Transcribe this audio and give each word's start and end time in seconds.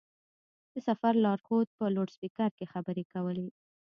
د 0.73 0.75
سفر 0.87 1.13
لارښود 1.23 1.67
په 1.77 1.85
لوډسپېکر 1.95 2.49
کې 2.57 2.65
خبرې 2.73 3.03
کولې. 3.13 3.47